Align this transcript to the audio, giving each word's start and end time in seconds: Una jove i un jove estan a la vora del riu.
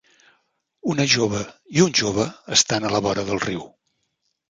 Una 0.93 1.05
jove 1.17 1.43
i 1.77 1.85
un 1.85 1.95
jove 2.01 2.27
estan 2.59 2.91
a 2.91 2.95
la 2.97 3.07
vora 3.11 3.31
del 3.33 3.47
riu. 3.49 3.67